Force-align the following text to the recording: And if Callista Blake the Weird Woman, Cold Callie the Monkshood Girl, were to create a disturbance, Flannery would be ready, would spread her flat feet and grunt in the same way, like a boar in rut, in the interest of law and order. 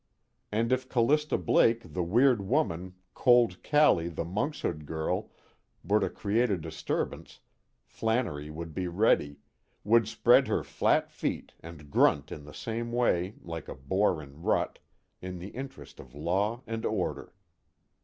And 0.51 0.71
if 0.71 0.89
Callista 0.89 1.37
Blake 1.37 1.93
the 1.93 2.01
Weird 2.01 2.41
Woman, 2.41 2.95
Cold 3.13 3.61
Callie 3.63 4.07
the 4.07 4.25
Monkshood 4.25 4.87
Girl, 4.87 5.29
were 5.83 5.99
to 5.99 6.09
create 6.09 6.49
a 6.49 6.57
disturbance, 6.57 7.41
Flannery 7.85 8.49
would 8.49 8.73
be 8.73 8.87
ready, 8.87 9.37
would 9.83 10.07
spread 10.07 10.47
her 10.47 10.63
flat 10.63 11.11
feet 11.11 11.53
and 11.59 11.91
grunt 11.91 12.31
in 12.31 12.45
the 12.45 12.51
same 12.51 12.91
way, 12.91 13.35
like 13.43 13.67
a 13.67 13.75
boar 13.75 14.23
in 14.23 14.41
rut, 14.41 14.79
in 15.21 15.37
the 15.37 15.49
interest 15.49 15.99
of 15.99 16.15
law 16.15 16.63
and 16.65 16.83
order. 16.83 17.35